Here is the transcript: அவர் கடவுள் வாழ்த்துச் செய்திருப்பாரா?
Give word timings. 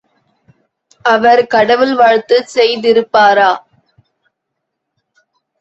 அவர் 1.05 1.41
கடவுள் 1.47 1.93
வாழ்த்துச் 1.95 2.51
செய்திருப்பாரா? 2.55 3.51